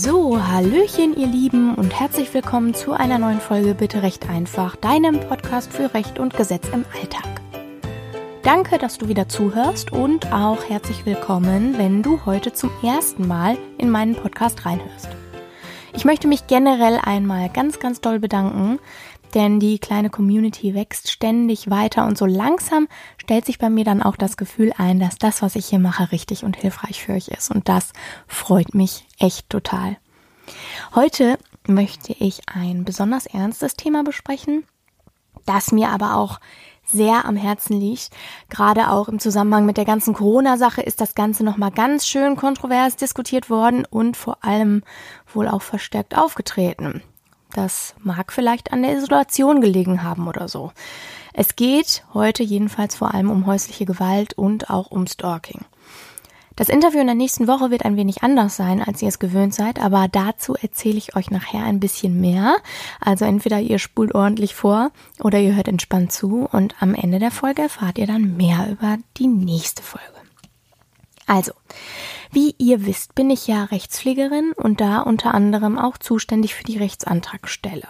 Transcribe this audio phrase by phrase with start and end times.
[0.00, 5.18] So, Hallöchen, ihr Lieben, und herzlich willkommen zu einer neuen Folge Bitte Recht einfach, deinem
[5.18, 7.42] Podcast für Recht und Gesetz im Alltag.
[8.44, 13.58] Danke, dass du wieder zuhörst und auch herzlich willkommen, wenn du heute zum ersten Mal
[13.76, 15.08] in meinen Podcast reinhörst.
[15.94, 18.78] Ich möchte mich generell einmal ganz, ganz doll bedanken,
[19.34, 24.04] denn die kleine Community wächst ständig weiter und so langsam stellt sich bei mir dann
[24.04, 27.26] auch das Gefühl ein, dass das, was ich hier mache, richtig und hilfreich für euch
[27.26, 27.92] ist und das
[28.28, 29.96] freut mich echt total.
[30.94, 34.64] Heute möchte ich ein besonders ernstes Thema besprechen,
[35.44, 36.40] das mir aber auch
[36.90, 38.10] sehr am Herzen liegt.
[38.48, 42.96] Gerade auch im Zusammenhang mit der ganzen Corona-Sache ist das Ganze nochmal ganz schön kontrovers
[42.96, 44.82] diskutiert worden und vor allem
[45.32, 47.02] wohl auch verstärkt aufgetreten.
[47.52, 50.72] Das mag vielleicht an der Isolation gelegen haben oder so.
[51.32, 55.64] Es geht heute jedenfalls vor allem um häusliche Gewalt und auch um Stalking.
[56.58, 59.54] Das Interview in der nächsten Woche wird ein wenig anders sein, als ihr es gewöhnt
[59.54, 62.56] seid, aber dazu erzähle ich euch nachher ein bisschen mehr.
[63.00, 64.90] Also entweder ihr spult ordentlich vor
[65.22, 68.96] oder ihr hört entspannt zu und am Ende der Folge erfahrt ihr dann mehr über
[69.18, 70.08] die nächste Folge.
[71.28, 71.52] Also,
[72.32, 76.78] wie ihr wisst, bin ich ja Rechtspflegerin und da unter anderem auch zuständig für die
[76.78, 77.86] Rechtsantragstelle.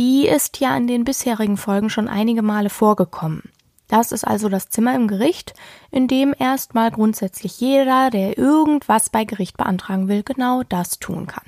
[0.00, 3.52] Die ist ja in den bisherigen Folgen schon einige Male vorgekommen.
[3.88, 5.54] Das ist also das Zimmer im Gericht,
[5.90, 11.44] in dem erstmal grundsätzlich jeder, der irgendwas bei Gericht beantragen will, genau das tun kann.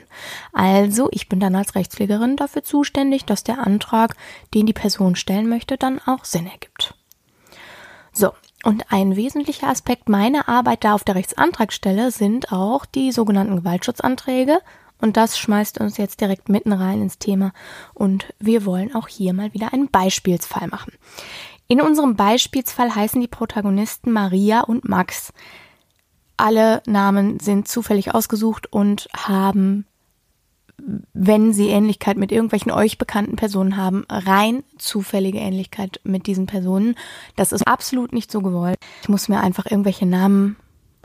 [0.53, 4.17] Also, ich bin dann als Rechtspflegerin dafür zuständig, dass der Antrag,
[4.55, 6.95] den die Person stellen möchte, dann auch Sinn ergibt.
[8.13, 8.33] So,
[8.65, 14.59] und ein wesentlicher Aspekt meiner Arbeit da auf der Rechtsantragstelle sind auch die sogenannten Gewaltschutzanträge.
[15.01, 17.53] Und das schmeißt uns jetzt direkt mitten rein ins Thema.
[17.95, 20.93] Und wir wollen auch hier mal wieder einen Beispielsfall machen.
[21.71, 25.33] In unserem Beispielsfall heißen die Protagonisten Maria und Max.
[26.37, 29.87] Alle Namen sind zufällig ausgesucht und haben,
[31.13, 36.97] wenn sie Ähnlichkeit mit irgendwelchen euch bekannten Personen haben, rein zufällige Ähnlichkeit mit diesen Personen.
[37.37, 38.81] Das ist absolut nicht so gewollt.
[39.03, 40.57] Ich muss mir einfach irgendwelche Namen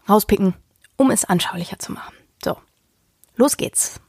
[0.09, 0.56] rauspicken,
[0.97, 2.16] um es anschaulicher zu machen.
[2.44, 2.58] So,
[3.36, 4.02] los geht's.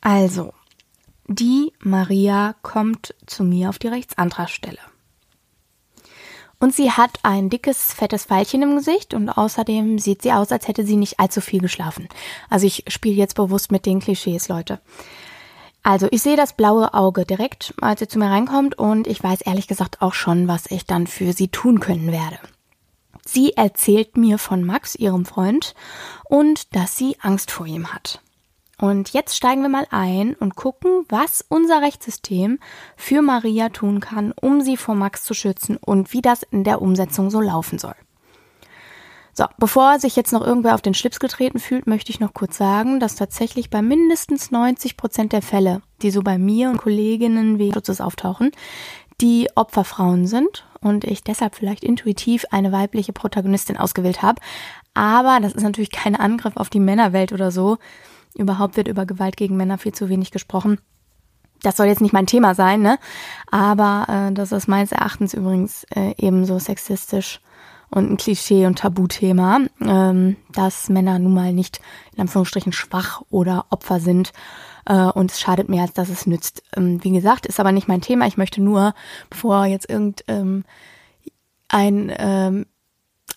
[0.00, 0.54] Also,
[1.26, 4.78] die Maria kommt zu mir auf die Rechtsantragstelle.
[6.60, 10.68] Und sie hat ein dickes, fettes Pfeilchen im Gesicht und außerdem sieht sie aus, als
[10.68, 12.08] hätte sie nicht allzu viel geschlafen.
[12.48, 14.80] Also ich spiele jetzt bewusst mit den Klischees, Leute.
[15.82, 19.42] Also ich sehe das blaue Auge direkt, als sie zu mir reinkommt und ich weiß
[19.42, 22.38] ehrlich gesagt auch schon, was ich dann für sie tun können werde.
[23.26, 25.74] Sie erzählt mir von Max, ihrem Freund,
[26.24, 28.22] und dass sie Angst vor ihm hat.
[28.78, 32.58] Und jetzt steigen wir mal ein und gucken, was unser Rechtssystem
[32.96, 36.82] für Maria tun kann, um sie vor Max zu schützen und wie das in der
[36.82, 37.94] Umsetzung so laufen soll.
[39.36, 42.56] So, bevor sich jetzt noch irgendwer auf den Schlips getreten fühlt, möchte ich noch kurz
[42.56, 47.58] sagen, dass tatsächlich bei mindestens 90 Prozent der Fälle, die so bei mir und Kolleginnen
[47.58, 48.52] wegen Schutzes auftauchen,
[49.20, 54.40] die Opferfrauen sind und ich deshalb vielleicht intuitiv eine weibliche Protagonistin ausgewählt habe.
[54.94, 57.78] Aber das ist natürlich kein Angriff auf die Männerwelt oder so.
[58.34, 60.78] Überhaupt wird über Gewalt gegen Männer viel zu wenig gesprochen.
[61.62, 62.98] Das soll jetzt nicht mein Thema sein, ne?
[63.50, 67.40] Aber äh, das ist meines Erachtens übrigens äh, ebenso sexistisch
[67.90, 71.80] und ein Klischee und Tabuthema, ähm, dass Männer nun mal nicht
[72.14, 74.32] in Anführungsstrichen schwach oder Opfer sind
[74.84, 76.62] äh, und es schadet mehr, als dass es nützt.
[76.76, 78.26] Ähm, wie gesagt, ist aber nicht mein Thema.
[78.26, 78.94] Ich möchte nur,
[79.30, 80.64] bevor jetzt irgend ähm,
[81.68, 82.66] ein ähm,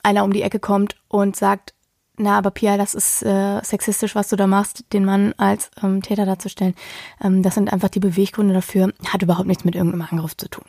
[0.03, 1.74] einer um die Ecke kommt und sagt,
[2.19, 6.01] na, aber Pia, das ist äh, sexistisch, was du da machst, den Mann als ähm,
[6.01, 6.73] Täter darzustellen.
[7.22, 10.66] Ähm, das sind einfach die Beweggründe dafür, hat überhaupt nichts mit irgendeinem Angriff zu tun.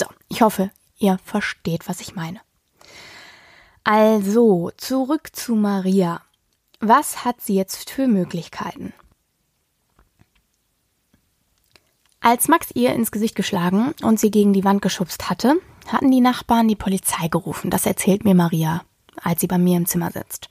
[0.00, 2.40] So, ich hoffe, ihr versteht, was ich meine.
[3.84, 6.22] Also, zurück zu Maria.
[6.80, 8.94] Was hat sie jetzt für Möglichkeiten?
[12.20, 16.20] Als Max ihr ins Gesicht geschlagen und sie gegen die Wand geschubst hatte, hatten die
[16.22, 17.70] Nachbarn die Polizei gerufen.
[17.70, 18.82] Das erzählt mir Maria
[19.22, 20.48] als sie bei mir im Zimmer sitzt.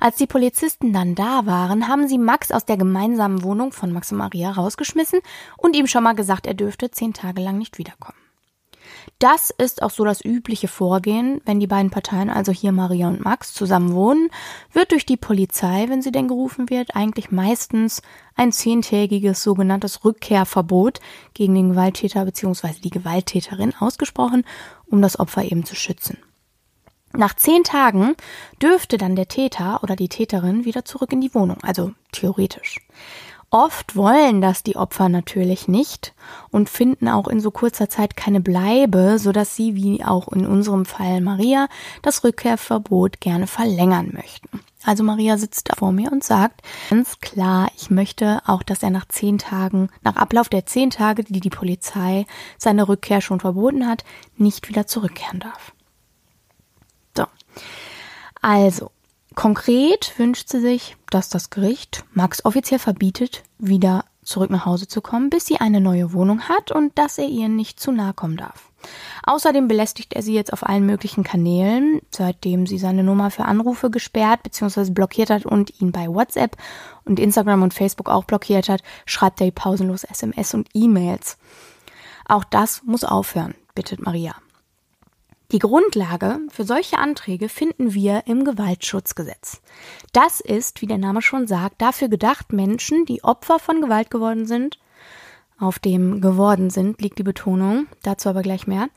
[0.00, 4.12] Als die Polizisten dann da waren, haben sie Max aus der gemeinsamen Wohnung von Max
[4.12, 5.20] und Maria rausgeschmissen
[5.56, 8.18] und ihm schon mal gesagt, er dürfte zehn Tage lang nicht wiederkommen.
[9.18, 13.24] Das ist auch so das übliche Vorgehen, wenn die beiden Parteien, also hier Maria und
[13.24, 14.28] Max, zusammen wohnen,
[14.72, 18.02] wird durch die Polizei, wenn sie denn gerufen wird, eigentlich meistens
[18.34, 21.00] ein zehntägiges sogenanntes Rückkehrverbot
[21.34, 22.80] gegen den Gewalttäter bzw.
[22.82, 24.44] die Gewalttäterin ausgesprochen,
[24.86, 26.18] um das Opfer eben zu schützen.
[27.16, 28.14] Nach zehn Tagen
[28.60, 32.78] dürfte dann der Täter oder die Täterin wieder zurück in die Wohnung, also theoretisch.
[33.50, 36.12] Oft wollen das die Opfer natürlich nicht
[36.50, 40.44] und finden auch in so kurzer Zeit keine Bleibe, so dass sie, wie auch in
[40.46, 41.68] unserem Fall Maria,
[42.02, 44.60] das Rückkehrverbot gerne verlängern möchten.
[44.84, 49.08] Also Maria sitzt vor mir und sagt ganz klar, ich möchte auch, dass er nach
[49.08, 52.26] zehn Tagen, nach Ablauf der zehn Tage, die die Polizei
[52.58, 54.04] seine Rückkehr schon verboten hat,
[54.36, 55.72] nicht wieder zurückkehren darf.
[58.46, 58.50] So.
[58.52, 58.90] Also,
[59.34, 65.00] konkret wünscht sie sich, dass das Gericht Max offiziell verbietet, wieder zurück nach Hause zu
[65.00, 68.36] kommen, bis sie eine neue Wohnung hat und dass er ihr nicht zu nahe kommen
[68.36, 68.70] darf.
[69.24, 73.90] Außerdem belästigt er sie jetzt auf allen möglichen Kanälen, seitdem sie seine Nummer für Anrufe
[73.90, 74.90] gesperrt bzw.
[74.90, 76.56] blockiert hat und ihn bei WhatsApp
[77.04, 81.36] und Instagram und Facebook auch blockiert hat, schreibt er pausenlos SMS und E-Mails.
[82.28, 84.36] Auch das muss aufhören, bittet Maria.
[85.52, 89.60] Die Grundlage für solche Anträge finden wir im Gewaltschutzgesetz.
[90.12, 94.46] Das ist, wie der Name schon sagt, dafür gedacht, Menschen, die Opfer von Gewalt geworden
[94.46, 94.80] sind,
[95.56, 98.88] auf dem geworden sind, liegt die Betonung, dazu aber gleich mehr,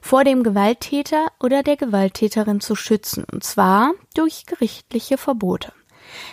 [0.00, 5.74] vor dem Gewalttäter oder der Gewalttäterin zu schützen, und zwar durch gerichtliche Verbote.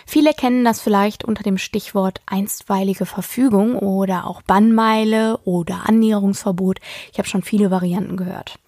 [0.06, 6.80] Viele kennen das vielleicht unter dem Stichwort einstweilige Verfügung oder auch Bannmeile oder Annäherungsverbot.
[7.12, 8.58] Ich habe schon viele Varianten gehört.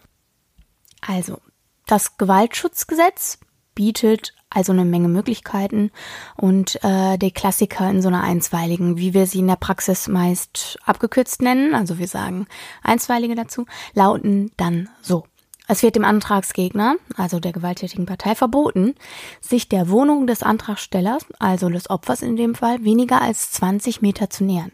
[1.01, 1.41] Also,
[1.87, 3.39] das Gewaltschutzgesetz
[3.75, 5.91] bietet also eine Menge Möglichkeiten
[6.37, 10.79] und äh, der Klassiker in so einer einstweiligen, wie wir sie in der Praxis meist
[10.85, 12.47] abgekürzt nennen, also wir sagen
[12.83, 15.25] einstweilige dazu, lauten dann so.
[15.71, 18.95] Es wird dem Antragsgegner, also der gewalttätigen Partei, verboten,
[19.43, 24.31] sich der Wohnung des Antragstellers, also des Opfers in dem Fall, weniger als 20 Meter
[24.31, 24.73] zu nähern,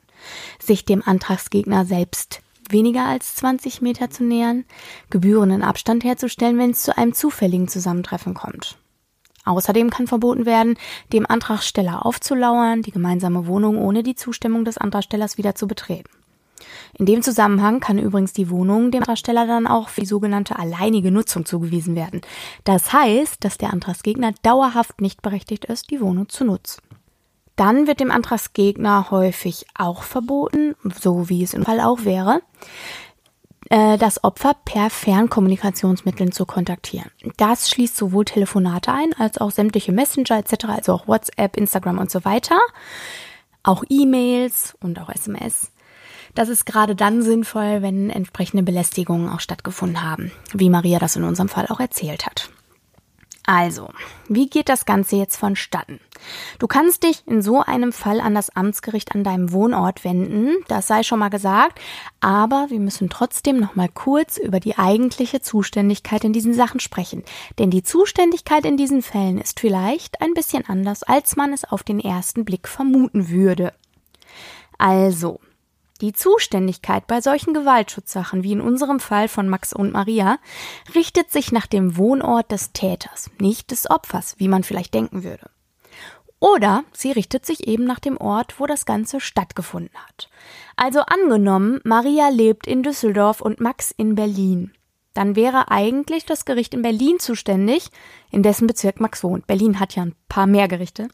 [0.61, 2.44] sich dem Antragsgegner selbst
[2.75, 4.65] weniger als 20 Meter zu nähern,
[5.09, 8.76] gebührenden Abstand herzustellen, wenn es zu einem zufälligen Zusammentreffen kommt.
[9.47, 10.76] Außerdem kann verboten werden,
[11.12, 16.11] dem Antragsteller aufzulauern, die gemeinsame Wohnung ohne die Zustimmung des Antragstellers wieder zu betreten.
[16.97, 21.11] In dem Zusammenhang kann übrigens die Wohnung dem Antragsteller dann auch für die sogenannte alleinige
[21.11, 22.20] Nutzung zugewiesen werden.
[22.65, 26.81] Das heißt, dass der Antragsgegner dauerhaft nicht berechtigt ist, die Wohnung zu nutzen.
[27.56, 32.41] Dann wird dem Antragsgegner häufig auch verboten, so wie es im Fall auch wäre,
[33.71, 37.11] äh, das Opfer per Fernkommunikationsmitteln zu kontaktieren.
[37.37, 42.11] Das schließt sowohl Telefonate ein, als auch sämtliche Messenger etc., also auch WhatsApp, Instagram und
[42.11, 42.59] so weiter,
[43.62, 45.71] auch E-Mails und auch SMS.
[46.35, 51.23] Das ist gerade dann sinnvoll, wenn entsprechende Belästigungen auch stattgefunden haben, wie Maria das in
[51.23, 52.51] unserem Fall auch erzählt hat.
[53.46, 53.91] Also,
[54.26, 56.00] wie geht das Ganze jetzt vonstatten?
[56.58, 60.87] Du kannst dich in so einem Fall an das Amtsgericht an deinem Wohnort wenden, das
[60.87, 61.79] sei schon mal gesagt,
[62.20, 67.23] aber wir müssen trotzdem noch mal kurz über die eigentliche Zuständigkeit in diesen Sachen sprechen,
[67.58, 71.82] denn die Zuständigkeit in diesen Fällen ist vielleicht ein bisschen anders, als man es auf
[71.82, 73.75] den ersten Blick vermuten würde.
[74.79, 75.41] Also,
[76.00, 80.38] die Zuständigkeit bei solchen Gewaltschutzsachen, wie in unserem Fall von Max und Maria,
[80.94, 85.50] richtet sich nach dem Wohnort des Täters, nicht des Opfers, wie man vielleicht denken würde.
[86.41, 90.29] Oder sie richtet sich eben nach dem Ort, wo das Ganze stattgefunden hat.
[90.76, 94.73] Also angenommen, Maria lebt in Düsseldorf und Max in Berlin.
[95.14, 97.88] Dann wäre eigentlich das Gericht in Berlin zuständig,
[98.31, 99.46] in dessen Bezirk Max wohnt.
[99.46, 101.08] Berlin hat ja ein paar mehr Gerichte.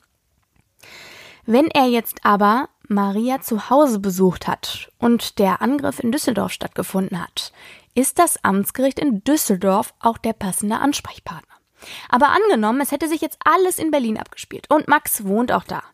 [1.46, 7.22] Wenn er jetzt aber Maria zu Hause besucht hat und der Angriff in Düsseldorf stattgefunden
[7.22, 7.52] hat,
[7.94, 11.54] ist das Amtsgericht in Düsseldorf auch der passende Ansprechpartner.
[12.09, 15.85] Aber angenommen, es hätte sich jetzt alles in Berlin abgespielt und Max wohnt auch da.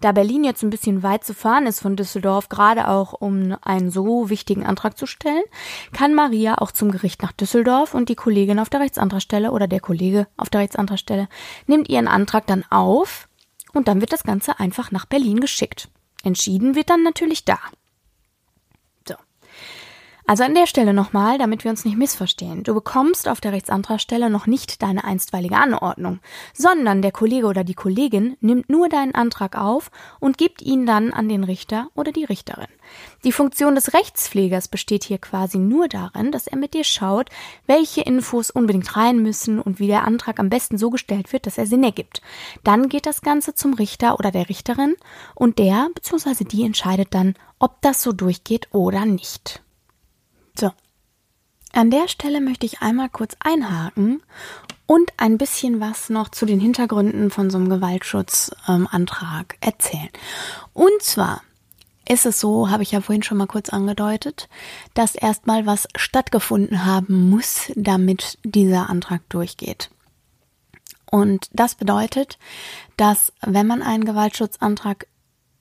[0.00, 3.90] Da Berlin jetzt ein bisschen weit zu fahren ist von Düsseldorf, gerade auch um einen
[3.90, 5.44] so wichtigen Antrag zu stellen,
[5.92, 9.80] kann Maria auch zum Gericht nach Düsseldorf und die Kollegin auf der Rechtsantragstelle oder der
[9.80, 11.28] Kollege auf der Rechtsantragstelle
[11.66, 13.28] nimmt ihren Antrag dann auf
[13.74, 15.90] und dann wird das Ganze einfach nach Berlin geschickt.
[16.24, 17.58] Entschieden wird dann natürlich da.
[20.28, 20.38] So.
[20.38, 22.62] Also an der Stelle nochmal, damit wir uns nicht missverstehen.
[22.62, 26.20] Du bekommst auf der Rechtsantragstelle noch nicht deine einstweilige Anordnung,
[26.52, 31.14] sondern der Kollege oder die Kollegin nimmt nur deinen Antrag auf und gibt ihn dann
[31.14, 32.68] an den Richter oder die Richterin.
[33.24, 37.30] Die Funktion des Rechtspflegers besteht hier quasi nur darin, dass er mit dir schaut,
[37.66, 41.56] welche Infos unbedingt rein müssen und wie der Antrag am besten so gestellt wird, dass
[41.56, 42.20] er Sinn ergibt.
[42.64, 44.94] Dann geht das Ganze zum Richter oder der Richterin
[45.34, 46.44] und der bzw.
[46.44, 49.62] die entscheidet dann, ob das so durchgeht oder nicht.
[50.58, 50.72] So.
[51.72, 54.22] An der Stelle möchte ich einmal kurz einhaken
[54.86, 60.08] und ein bisschen was noch zu den Hintergründen von so einem Gewaltschutzantrag ähm, erzählen.
[60.72, 61.42] Und zwar
[62.08, 64.48] ist es so, habe ich ja vorhin schon mal kurz angedeutet,
[64.94, 69.90] dass erstmal was stattgefunden haben muss, damit dieser Antrag durchgeht.
[71.10, 72.38] Und das bedeutet,
[72.96, 75.06] dass wenn man einen Gewaltschutzantrag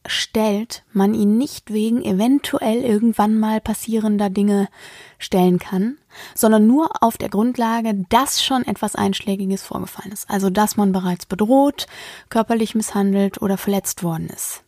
[0.05, 4.69] stellt, man ihn nicht wegen eventuell irgendwann mal passierender Dinge
[5.17, 5.97] stellen kann,
[6.33, 10.29] sondern nur auf der Grundlage, dass schon etwas Einschlägiges vorgefallen ist.
[10.29, 11.87] Also, dass man bereits bedroht,
[12.29, 14.63] körperlich misshandelt oder verletzt worden ist.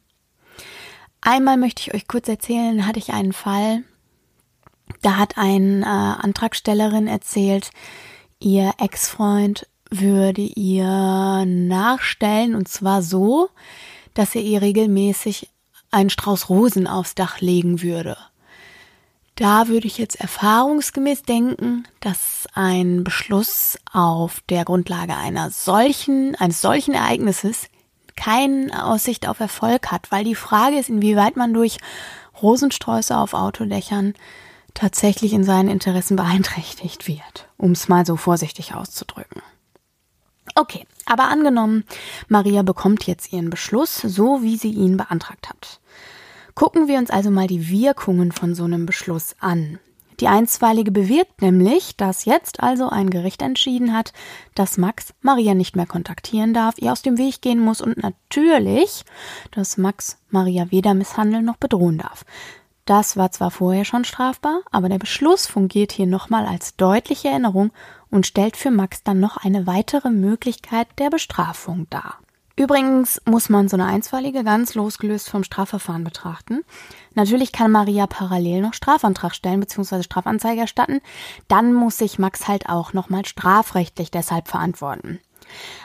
[1.21, 3.83] Einmal möchte ich euch kurz erzählen, hatte ich einen Fall,
[5.01, 7.71] da hat eine äh, Antragstellerin erzählt,
[8.39, 13.49] ihr Ex-Freund würde ihr nachstellen und zwar so,
[14.19, 15.49] dass er ihr regelmäßig
[15.91, 18.17] einen Strauß Rosen aufs Dach legen würde.
[19.35, 26.59] Da würde ich jetzt erfahrungsgemäß denken, dass ein Beschluss auf der Grundlage einer solchen, eines
[26.59, 27.69] solchen Ereignisses
[28.17, 31.77] keine Aussicht auf Erfolg hat, weil die Frage ist, inwieweit man durch
[32.41, 34.15] Rosensträuße auf Autodächern
[34.73, 39.41] tatsächlich in seinen Interessen beeinträchtigt wird, um es mal so vorsichtig auszudrücken.
[40.55, 41.83] Okay, aber angenommen,
[42.27, 45.79] Maria bekommt jetzt ihren Beschluss, so wie sie ihn beantragt hat.
[46.55, 49.79] Gucken wir uns also mal die Wirkungen von so einem Beschluss an.
[50.19, 54.11] Die Einstweilige bewirkt nämlich, dass jetzt also ein Gericht entschieden hat,
[54.53, 59.05] dass Max Maria nicht mehr kontaktieren darf, ihr aus dem Weg gehen muss und natürlich,
[59.51, 62.25] dass Max Maria weder misshandeln noch bedrohen darf.
[62.89, 67.69] Das war zwar vorher schon strafbar, aber der Beschluss fungiert hier nochmal als deutliche Erinnerung
[68.09, 72.17] und stellt für Max dann noch eine weitere Möglichkeit der Bestrafung dar.
[72.55, 76.63] Übrigens muss man so eine Einstweilige ganz losgelöst vom Strafverfahren betrachten.
[77.13, 80.01] Natürlich kann Maria parallel noch Strafantrag stellen bzw.
[80.01, 80.99] Strafanzeige erstatten.
[81.47, 85.19] Dann muss sich Max halt auch nochmal strafrechtlich deshalb verantworten.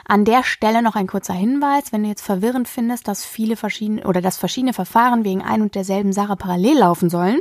[0.05, 4.05] An der Stelle noch ein kurzer Hinweis, wenn du jetzt verwirrend findest, dass viele verschiedene
[4.05, 7.39] oder dass verschiedene Verfahren wegen ein und derselben Sache parallel laufen sollen,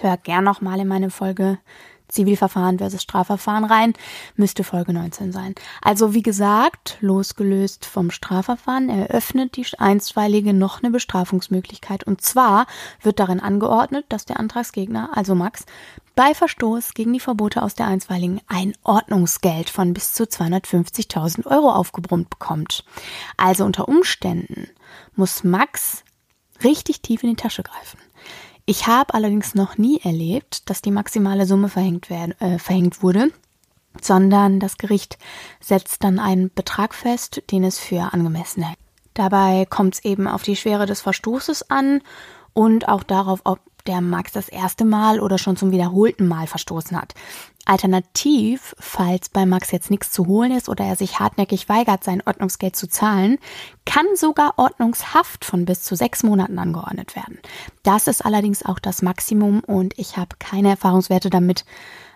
[0.00, 1.58] hör gern noch mal in meine Folge
[2.08, 3.92] Zivilverfahren versus Strafverfahren rein,
[4.36, 5.54] müsste Folge 19 sein.
[5.82, 12.04] Also wie gesagt, losgelöst vom Strafverfahren eröffnet die Einstweilige noch eine Bestrafungsmöglichkeit.
[12.04, 12.66] Und zwar
[13.02, 15.66] wird darin angeordnet, dass der Antragsgegner, also Max,
[16.16, 21.70] bei Verstoß gegen die Verbote aus der Einstweiligen ein Ordnungsgeld von bis zu 250.000 Euro
[21.70, 22.84] aufgebrummt bekommt.
[23.36, 24.68] Also unter Umständen
[25.14, 26.02] muss Max
[26.64, 28.00] richtig tief in die Tasche greifen.
[28.64, 33.30] Ich habe allerdings noch nie erlebt, dass die maximale Summe verhängt, werden, äh, verhängt wurde,
[34.00, 35.18] sondern das Gericht
[35.60, 38.78] setzt dann einen Betrag fest, den es für angemessen hält.
[39.12, 42.00] Dabei kommt es eben auf die Schwere des Verstoßes an
[42.54, 47.00] und auch darauf, ob der Max das erste Mal oder schon zum wiederholten Mal verstoßen
[47.00, 47.14] hat.
[47.64, 52.22] Alternativ, falls bei Max jetzt nichts zu holen ist oder er sich hartnäckig weigert, sein
[52.24, 53.38] Ordnungsgeld zu zahlen,
[53.84, 57.38] kann sogar Ordnungshaft von bis zu sechs Monaten angeordnet werden.
[57.82, 61.64] Das ist allerdings auch das Maximum und ich habe keine Erfahrungswerte damit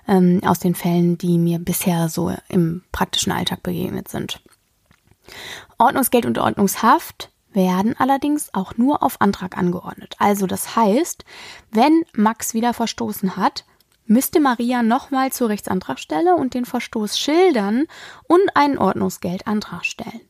[0.06, 4.40] ähm, aus den Fällen, die mir bisher so im praktischen Alltag begegnet sind.
[5.78, 10.14] Ordnungsgeld und Ordnungshaft werden allerdings auch nur auf Antrag angeordnet.
[10.18, 11.24] Also das heißt,
[11.70, 13.64] wenn Max wieder verstoßen hat,
[14.06, 17.86] müsste Maria nochmal zur Rechtsantragstelle und den Verstoß schildern
[18.26, 20.20] und einen Ordnungsgeldantrag stellen.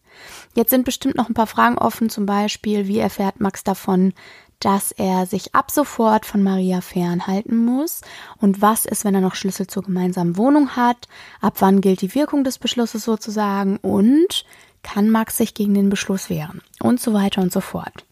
[0.54, 4.12] Jetzt sind bestimmt noch ein paar Fragen offen, zum Beispiel, wie erfährt Max davon,
[4.58, 8.02] dass er sich ab sofort von Maria fernhalten muss
[8.36, 11.08] und was ist, wenn er noch Schlüssel zur gemeinsamen Wohnung hat,
[11.40, 14.44] ab wann gilt die Wirkung des Beschlusses sozusagen und
[14.82, 18.04] kann Max sich gegen den Beschluss wehren und so weiter und so fort.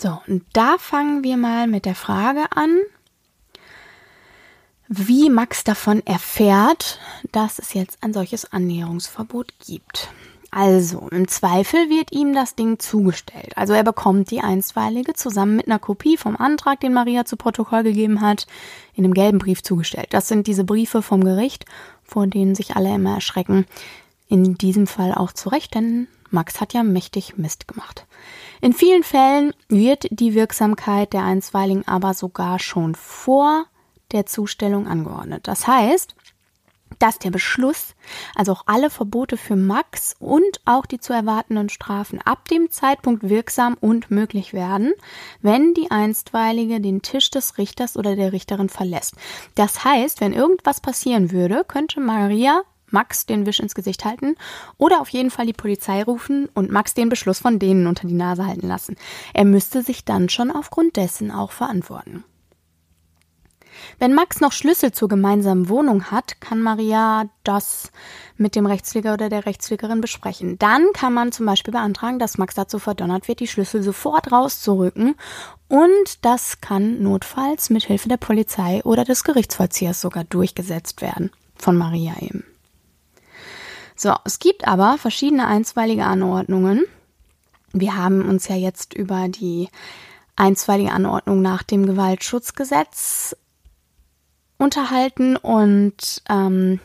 [0.00, 2.78] So, und da fangen wir mal mit der Frage an,
[4.88, 6.98] wie Max davon erfährt,
[7.32, 10.08] dass es jetzt ein solches Annäherungsverbot gibt.
[10.50, 13.52] Also, im Zweifel wird ihm das Ding zugestellt.
[13.56, 17.82] Also er bekommt die einstweilige zusammen mit einer Kopie vom Antrag, den Maria zu Protokoll
[17.82, 18.46] gegeben hat,
[18.94, 20.08] in einem gelben Brief zugestellt.
[20.10, 21.66] Das sind diese Briefe vom Gericht,
[22.02, 23.66] vor denen sich alle immer erschrecken,
[24.28, 28.06] in diesem Fall auch zu Recht, denn Max hat ja mächtig Mist gemacht.
[28.60, 33.64] In vielen Fällen wird die Wirksamkeit der Einstweiligen aber sogar schon vor
[34.12, 35.46] der Zustellung angeordnet.
[35.48, 36.14] Das heißt,
[36.98, 37.94] dass der Beschluss,
[38.34, 43.28] also auch alle Verbote für Max und auch die zu erwartenden Strafen ab dem Zeitpunkt
[43.28, 44.92] wirksam und möglich werden,
[45.40, 49.14] wenn die Einstweilige den Tisch des Richters oder der Richterin verlässt.
[49.54, 54.36] Das heißt, wenn irgendwas passieren würde, könnte Maria Max den Wisch ins Gesicht halten
[54.76, 58.14] oder auf jeden Fall die Polizei rufen und Max den Beschluss von denen unter die
[58.14, 58.96] Nase halten lassen.
[59.34, 62.24] Er müsste sich dann schon aufgrund dessen auch verantworten.
[63.98, 67.90] Wenn Max noch Schlüssel zur gemeinsamen Wohnung hat, kann Maria das
[68.36, 70.58] mit dem Rechtspfleger oder der Rechtspflegerin besprechen.
[70.58, 75.14] Dann kann man zum Beispiel beantragen, dass Max dazu verdonnert wird, die Schlüssel sofort rauszurücken
[75.68, 81.30] und das kann notfalls mit Hilfe der Polizei oder des Gerichtsvollziehers sogar durchgesetzt werden.
[81.56, 82.44] Von Maria eben.
[84.00, 86.84] So, es gibt aber verschiedene einstweilige Anordnungen.
[87.72, 89.68] Wir haben uns ja jetzt über die
[90.36, 93.34] einstweilige Anordnung nach dem Gewaltschutzgesetz
[94.56, 96.78] unterhalten und ähm,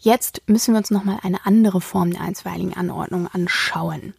[0.00, 4.12] jetzt müssen wir uns nochmal eine andere Form der einstweiligen Anordnung anschauen.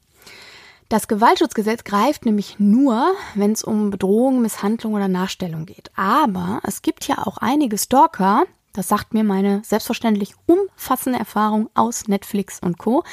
[0.90, 5.92] Das Gewaltschutzgesetz greift nämlich nur, wenn es um Bedrohung, Misshandlung oder Nachstellung geht.
[5.96, 12.08] Aber es gibt ja auch einige Stalker, das sagt mir meine selbstverständlich umfassende Erfahrung aus
[12.08, 13.04] Netflix und Co.,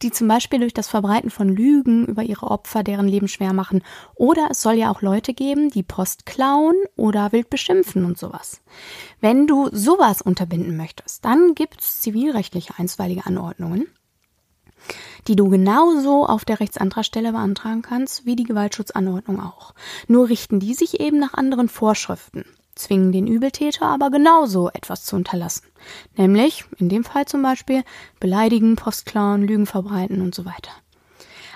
[0.00, 3.82] die zum Beispiel durch das Verbreiten von Lügen über ihre Opfer deren Leben schwer machen.
[4.14, 8.60] Oder es soll ja auch Leute geben, die Post klauen oder wild beschimpfen und sowas.
[9.20, 13.88] Wenn du sowas unterbinden möchtest, dann gibt's zivilrechtliche einstweilige Anordnungen,
[15.26, 19.74] die du genauso auf der Rechtsantragstelle beantragen kannst, wie die Gewaltschutzanordnung auch.
[20.06, 22.44] Nur richten die sich eben nach anderen Vorschriften
[22.78, 25.66] zwingen den Übeltäter aber genauso etwas zu unterlassen.
[26.16, 27.84] Nämlich, in dem Fall zum Beispiel,
[28.20, 30.70] beleidigen, Postklauen, Lügen verbreiten und so weiter.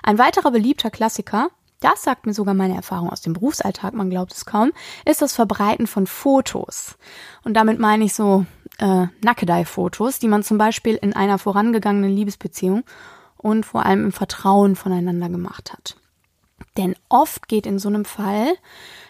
[0.02, 1.48] Ein weiterer beliebter Klassiker,
[1.80, 4.72] das sagt mir sogar meine Erfahrung aus dem Berufsalltag, man glaubt es kaum,
[5.04, 6.96] ist das Verbreiten von Fotos.
[7.44, 8.46] Und damit meine ich so
[8.78, 12.84] äh, Nackedei-Fotos, die man zum Beispiel in einer vorangegangenen Liebesbeziehung
[13.36, 15.96] und vor allem im Vertrauen voneinander gemacht hat.
[16.76, 18.54] Denn oft geht in so einem Fall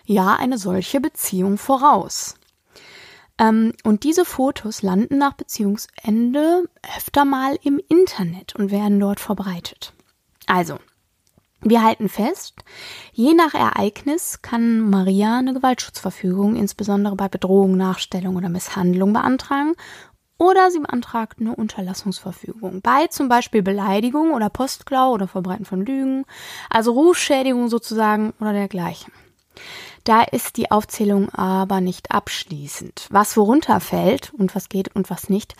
[0.04, 2.34] ja eine solche Beziehung voraus.
[3.38, 6.64] Ähm, und diese Fotos landen nach Beziehungsende
[6.96, 9.92] öfter mal im Internet und werden dort verbreitet.
[10.46, 10.78] Also,
[11.60, 12.56] wir halten fest,
[13.12, 19.74] je nach Ereignis kann Maria eine Gewaltschutzverfügung, insbesondere bei Bedrohung, Nachstellung oder Misshandlung beantragen
[20.42, 26.24] oder sie beantragt eine Unterlassungsverfügung bei zum Beispiel Beleidigung oder Postklau oder Verbreiten von Lügen,
[26.68, 29.12] also Rufschädigung sozusagen oder dergleichen.
[30.02, 33.06] Da ist die Aufzählung aber nicht abschließend.
[33.10, 35.54] Was worunter fällt und was geht und was nicht,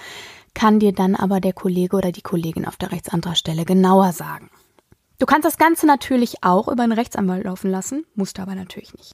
[0.53, 4.51] kann dir dann aber der Kollege oder die Kollegin auf der Rechtsantragstelle genauer sagen.
[5.21, 9.12] Du kannst das Ganze natürlich auch über einen Rechtsanwalt laufen lassen, musst aber natürlich nicht.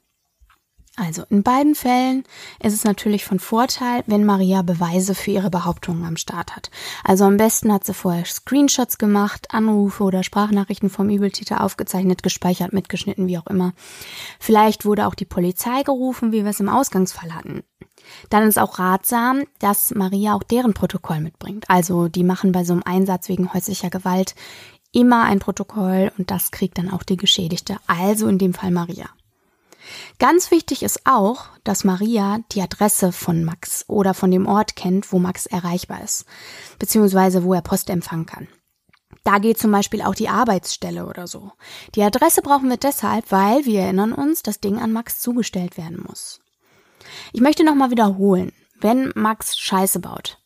[0.99, 2.25] Also in beiden Fällen
[2.61, 6.69] ist es natürlich von Vorteil, wenn Maria Beweise für ihre Behauptungen am Start hat.
[7.05, 12.73] Also am besten hat sie vorher Screenshots gemacht, Anrufe oder Sprachnachrichten vom Übeltäter aufgezeichnet, gespeichert,
[12.73, 13.71] mitgeschnitten, wie auch immer.
[14.41, 17.63] Vielleicht wurde auch die Polizei gerufen, wie wir es im Ausgangsfall hatten.
[18.29, 21.69] Dann ist auch ratsam, dass Maria auch deren Protokoll mitbringt.
[21.69, 24.35] Also die machen bei so einem Einsatz wegen häuslicher Gewalt
[24.91, 29.09] immer ein Protokoll und das kriegt dann auch die Geschädigte, also in dem Fall Maria.
[30.19, 35.11] Ganz wichtig ist auch, dass Maria die Adresse von Max oder von dem Ort kennt,
[35.11, 36.25] wo Max erreichbar ist,
[36.77, 38.47] beziehungsweise wo er Post empfangen kann.
[39.23, 41.51] Da geht zum Beispiel auch die Arbeitsstelle oder so.
[41.95, 46.03] Die Adresse brauchen wir deshalb, weil wir erinnern uns, das Ding an Max zugestellt werden
[46.07, 46.41] muss.
[47.33, 50.39] Ich möchte nochmal wiederholen, wenn Max Scheiße baut,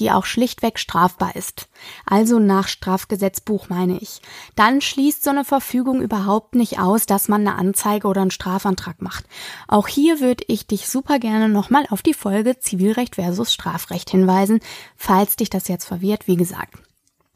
[0.00, 1.68] die auch schlichtweg strafbar ist,
[2.06, 4.20] also nach Strafgesetzbuch meine ich,
[4.56, 9.00] dann schließt so eine Verfügung überhaupt nicht aus, dass man eine Anzeige oder einen Strafantrag
[9.02, 9.26] macht.
[9.68, 14.60] Auch hier würde ich dich super gerne nochmal auf die Folge Zivilrecht versus Strafrecht hinweisen,
[14.96, 16.74] falls dich das jetzt verwirrt, wie gesagt.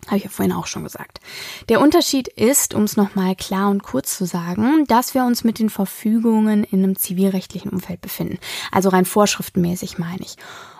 [0.06, 1.20] Habe ich ja vorhin auch schon gesagt.
[1.68, 5.58] Der Unterschied ist, um es nochmal klar und kurz zu sagen, dass wir uns mit
[5.58, 8.38] den Verfügungen in einem zivilrechtlichen Umfeld befinden.
[8.70, 10.36] Also rein vorschriftenmäßig meine ich.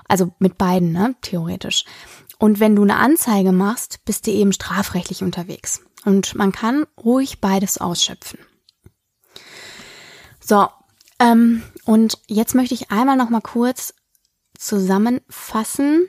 [0.08, 1.84] Also mit beiden, ne, theoretisch.
[2.38, 5.80] Und wenn du eine Anzeige machst, bist du eben strafrechtlich unterwegs.
[6.04, 8.38] Und man kann ruhig beides ausschöpfen.
[10.40, 10.68] So,
[11.18, 13.94] ähm, und jetzt möchte ich einmal noch mal kurz
[14.58, 16.08] zusammenfassen,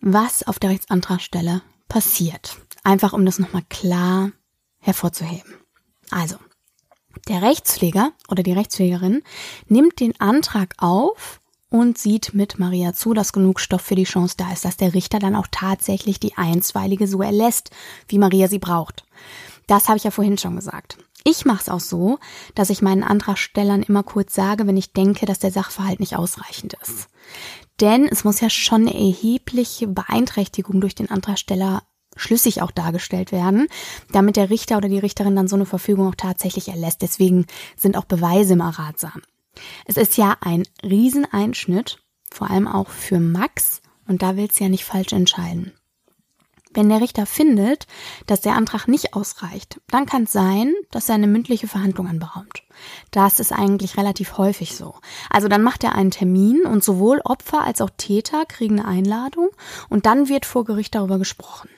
[0.00, 2.56] was auf der Rechtsantragstelle passiert.
[2.84, 4.32] Einfach um das nochmal klar
[4.78, 5.54] hervorzuheben.
[6.10, 6.36] Also,
[7.28, 9.22] der Rechtspfleger oder die Rechtspflegerin
[9.66, 14.34] nimmt den Antrag auf und sieht mit Maria zu, dass genug Stoff für die Chance
[14.38, 17.70] da ist, dass der Richter dann auch tatsächlich die einstweilige so erlässt,
[18.08, 19.04] wie Maria sie braucht.
[19.66, 20.98] Das habe ich ja vorhin schon gesagt.
[21.24, 22.18] Ich mache es auch so,
[22.54, 26.74] dass ich meinen Antragstellern immer kurz sage, wenn ich denke, dass der Sachverhalt nicht ausreichend
[26.80, 27.08] ist.
[27.80, 31.82] Denn es muss ja schon eine erhebliche Beeinträchtigung durch den Antragsteller
[32.16, 33.68] schlüssig auch dargestellt werden,
[34.10, 37.02] damit der Richter oder die Richterin dann so eine Verfügung auch tatsächlich erlässt.
[37.02, 39.22] Deswegen sind auch Beweise immer ratsam.
[39.84, 41.98] Es ist ja ein Rieseneinschnitt,
[42.30, 45.72] vor allem auch für Max, und da will's ja nicht falsch entscheiden.
[46.74, 47.86] Wenn der Richter findet,
[48.26, 52.62] dass der Antrag nicht ausreicht, dann kann es sein, dass er eine mündliche Verhandlung anberaumt.
[53.10, 54.94] Das ist eigentlich relativ häufig so.
[55.30, 59.48] Also dann macht er einen Termin und sowohl Opfer als auch Täter kriegen eine Einladung
[59.88, 61.70] und dann wird vor Gericht darüber gesprochen.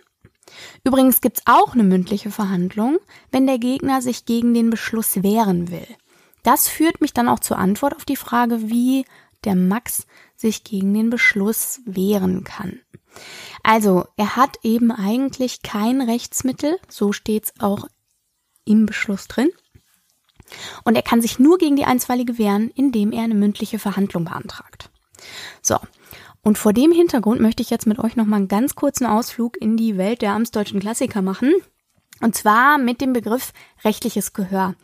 [0.84, 2.98] Übrigens gibt's auch eine mündliche Verhandlung,
[3.30, 5.86] wenn der Gegner sich gegen den Beschluss wehren will.
[6.42, 9.04] Das führt mich dann auch zur Antwort auf die Frage, wie
[9.44, 12.80] der Max sich gegen den Beschluss wehren kann.
[13.62, 17.86] Also, er hat eben eigentlich kein Rechtsmittel, so steht's auch
[18.64, 19.50] im Beschluss drin.
[20.84, 24.90] Und er kann sich nur gegen die Einstweilige wehren, indem er eine mündliche Verhandlung beantragt.
[25.62, 25.76] So.
[26.42, 29.76] Und vor dem Hintergrund möchte ich jetzt mit euch nochmal einen ganz kurzen Ausflug in
[29.76, 31.52] die Welt der amtsdeutschen Klassiker machen.
[32.20, 33.52] Und zwar mit dem Begriff
[33.82, 34.74] rechtliches Gehör.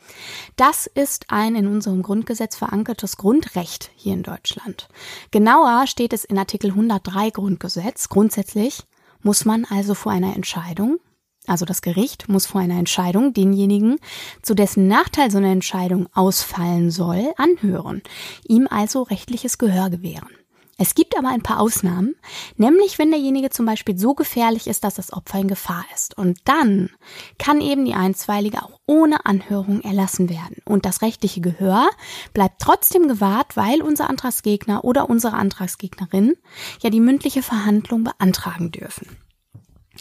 [0.57, 4.89] Das ist ein in unserem Grundgesetz verankertes Grundrecht hier in Deutschland.
[5.31, 8.09] Genauer steht es in Artikel 103 Grundgesetz.
[8.09, 8.85] Grundsätzlich
[9.23, 10.99] muss man also vor einer Entscheidung,
[11.47, 13.99] also das Gericht muss vor einer Entscheidung denjenigen,
[14.43, 18.03] zu dessen Nachteil so eine Entscheidung ausfallen soll, anhören,
[18.49, 20.31] ihm also rechtliches Gehör gewähren.
[20.79, 22.17] Es gibt aber ein paar Ausnahmen,
[22.59, 26.19] nämlich wenn derjenige zum Beispiel so gefährlich ist, dass das Opfer in Gefahr ist.
[26.19, 26.91] Und dann
[27.39, 30.59] kann eben die Einstweilige auch ohne Anhörung erlassen werden.
[30.67, 31.89] Und das rechtliche Gehör
[32.35, 36.35] bleibt trotzdem gewahrt, weil unser Antragsgegner oder unsere Antragsgegnerin
[36.83, 39.17] ja die mündliche Verhandlung beantragen dürfen.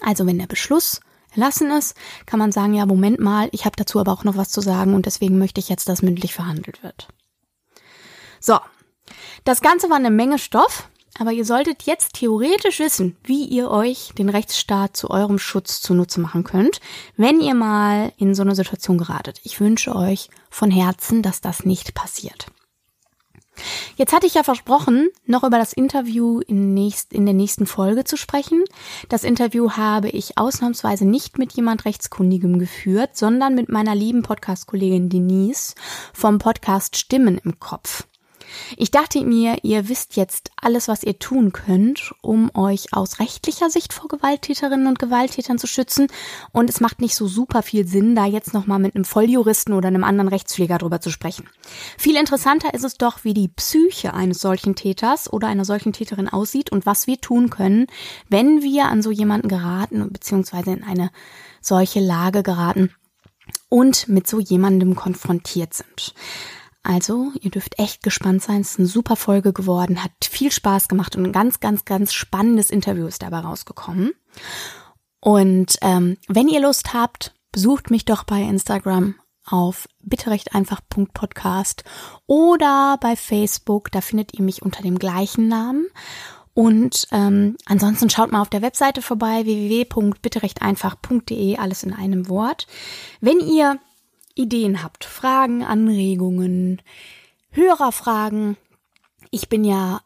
[0.01, 0.99] Also wenn der Beschluss
[1.31, 4.49] erlassen ist, kann man sagen, ja, Moment mal, ich habe dazu aber auch noch was
[4.49, 7.07] zu sagen und deswegen möchte ich jetzt, dass mündlich verhandelt wird.
[8.41, 8.59] So,
[9.44, 14.12] das Ganze war eine Menge Stoff, aber ihr solltet jetzt theoretisch wissen, wie ihr euch
[14.18, 16.82] den Rechtsstaat zu eurem Schutz zunutze machen könnt,
[17.15, 19.39] wenn ihr mal in so eine Situation geratet.
[19.44, 22.48] Ich wünsche euch von Herzen, dass das nicht passiert.
[23.96, 28.04] Jetzt hatte ich ja versprochen, noch über das Interview in, nächst, in der nächsten Folge
[28.04, 28.65] zu sprechen.
[29.08, 35.08] Das Interview habe ich ausnahmsweise nicht mit jemand Rechtskundigem geführt, sondern mit meiner lieben Podcast-Kollegin
[35.08, 35.76] Denise
[36.13, 38.06] vom Podcast Stimmen im Kopf.
[38.78, 43.70] Ich dachte mir, ihr wisst jetzt alles, was ihr tun könnt, um euch aus rechtlicher
[43.70, 46.08] Sicht vor Gewalttäterinnen und Gewalttätern zu schützen.
[46.52, 49.88] Und es macht nicht so super viel Sinn, da jetzt nochmal mit einem Volljuristen oder
[49.88, 51.48] einem anderen Rechtspfleger drüber zu sprechen.
[51.98, 56.30] Viel interessanter ist es doch, wie die Psyche eines solchen Täters oder einer solchen Täterin
[56.30, 57.88] aussieht und was wir tun können,
[58.30, 61.12] wenn wir an so jemanden geraten beziehungsweise in eine
[61.62, 62.91] solche Lage geraten
[63.70, 66.13] und mit so jemandem konfrontiert sind.
[66.86, 68.62] Also, ihr dürft echt gespannt sein.
[68.62, 72.13] Es ist eine super Folge geworden, hat viel Spaß gemacht und ein ganz, ganz, ganz
[72.13, 74.12] spannendes Interview ist dabei rausgekommen.
[75.19, 79.15] Und ähm, wenn ihr Lust habt, besucht mich doch bei Instagram
[79.48, 81.84] auf bitterechteinfach.podcast
[82.28, 85.88] oder bei Facebook, da findet ihr mich unter dem gleichen Namen.
[86.54, 92.67] Und ähm, ansonsten schaut mal auf der Webseite vorbei, www.bitterechteinfach.de, alles in einem Wort.
[93.21, 93.80] Wenn ihr
[94.36, 96.82] Ideen habt, Fragen, Anregungen,
[97.52, 98.58] Hörerfragen.
[99.32, 100.02] Ich bin ja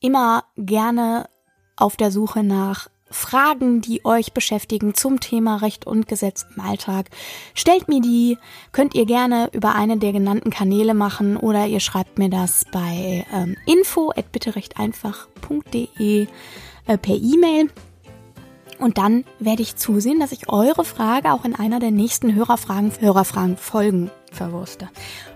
[0.00, 1.28] immer gerne
[1.76, 7.08] auf der Suche nach Fragen, die euch beschäftigen zum Thema Recht und Gesetz im Alltag.
[7.54, 8.36] Stellt mir die,
[8.72, 13.24] könnt ihr gerne über einen der genannten Kanäle machen oder ihr schreibt mir das bei
[13.32, 16.26] ähm, info at bitterechteinfach.de
[16.86, 17.70] äh, per E-Mail.
[18.78, 22.92] Und dann werde ich zusehen, dass ich eure Frage auch in einer der nächsten Hörerfragen,
[23.00, 24.88] Hörerfragen Folgen verwurste.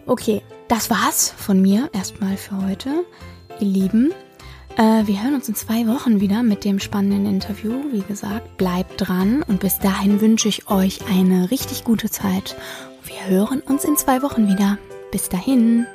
[0.06, 3.04] Okay, das war's von mir erstmal für heute.
[3.60, 4.12] Ihr Lieben,
[4.76, 7.72] äh, wir hören uns in zwei Wochen wieder mit dem spannenden Interview.
[7.90, 12.56] Wie gesagt, bleibt dran und bis dahin wünsche ich euch eine richtig gute Zeit.
[13.04, 14.78] Wir hören uns in zwei Wochen wieder.
[15.10, 15.86] Bis dahin.